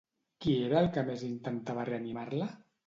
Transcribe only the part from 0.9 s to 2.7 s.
que més intentava reanimar-la?